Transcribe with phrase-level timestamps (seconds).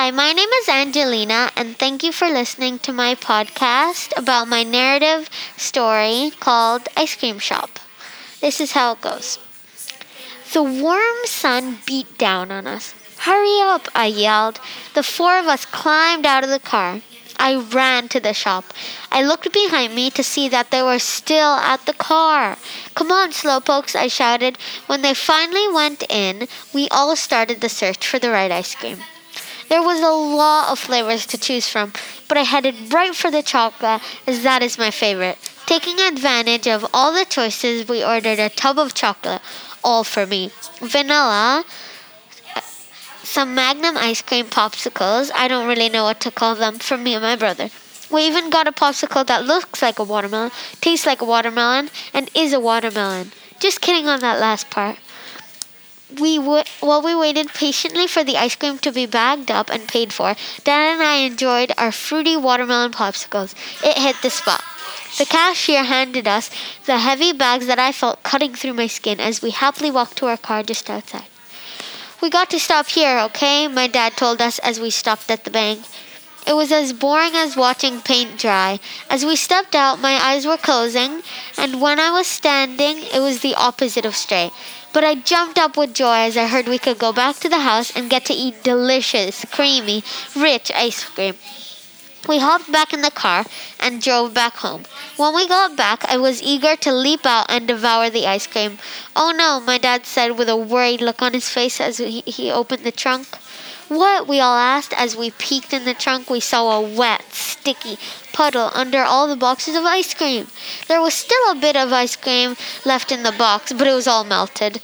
[0.00, 4.62] Hi, my name is Angelina, and thank you for listening to my podcast about my
[4.62, 7.80] narrative story called Ice Cream Shop.
[8.40, 9.40] This is how it goes.
[10.52, 12.94] The warm sun beat down on us.
[13.26, 14.60] Hurry up, I yelled.
[14.94, 17.00] The four of us climbed out of the car.
[17.36, 18.66] I ran to the shop.
[19.10, 22.56] I looked behind me to see that they were still at the car.
[22.94, 24.58] Come on, slowpokes, I shouted.
[24.86, 28.98] When they finally went in, we all started the search for the right ice cream.
[29.68, 31.92] There was a lot of flavors to choose from,
[32.26, 35.38] but I headed right for the chocolate as that is my favorite.
[35.66, 39.42] Taking advantage of all the choices, we ordered a tub of chocolate,
[39.84, 40.50] all for me.
[40.80, 41.64] Vanilla,
[43.22, 47.12] some Magnum ice cream popsicles, I don't really know what to call them, for me
[47.12, 47.68] and my brother.
[48.10, 50.50] We even got a popsicle that looks like a watermelon,
[50.80, 53.32] tastes like a watermelon, and is a watermelon.
[53.60, 54.96] Just kidding on that last part
[56.20, 60.12] we while we waited patiently for the ice cream to be bagged up and paid
[60.12, 60.34] for,
[60.64, 63.54] Dan and I enjoyed our fruity watermelon popsicles.
[63.84, 64.62] It hit the spot.
[65.18, 66.50] The cashier handed us
[66.86, 70.26] the heavy bags that I felt cutting through my skin as we happily walked to
[70.26, 71.26] our car just outside.
[72.20, 73.68] We got to stop here, okay?
[73.68, 75.84] My dad told us as we stopped at the bank.
[76.46, 78.80] It was as boring as watching paint dry.
[79.10, 81.22] As we stepped out, my eyes were closing,
[81.58, 84.52] and when I was standing, it was the opposite of straight.
[84.92, 87.60] But I jumped up with joy as I heard we could go back to the
[87.60, 90.02] house and get to eat delicious, creamy,
[90.34, 91.34] rich ice cream.
[92.26, 93.44] We hopped back in the car
[93.78, 94.84] and drove back home.
[95.16, 98.78] When we got back, I was eager to leap out and devour the ice cream.
[99.14, 102.50] Oh no, my dad said with a worried look on his face as he, he
[102.50, 103.28] opened the trunk.
[103.88, 104.28] What?
[104.28, 106.28] we all asked as we peeked in the trunk.
[106.28, 107.98] We saw a wet, sticky
[108.34, 110.46] puddle under all the boxes of ice cream.
[110.88, 114.06] There was still a bit of ice cream left in the box, but it was
[114.06, 114.82] all melted.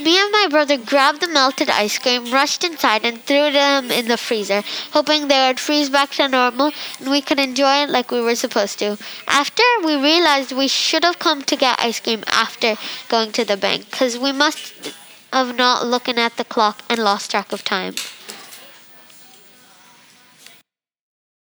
[0.00, 4.08] Me and my brother grabbed the melted ice cream, rushed inside, and threw them in
[4.08, 4.62] the freezer,
[4.92, 8.34] hoping they would freeze back to normal and we could enjoy it like we were
[8.34, 8.96] supposed to.
[9.28, 12.76] After, we realized we should have come to get ice cream after
[13.08, 14.72] going to the bank, because we must
[15.32, 17.94] have not looking at the clock and lost track of time.